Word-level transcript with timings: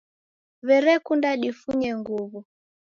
W'erekunda 0.65 1.29
difunye 1.41 1.89
nguw'o 1.97 2.39